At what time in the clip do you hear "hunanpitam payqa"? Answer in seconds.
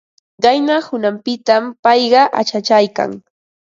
0.87-2.21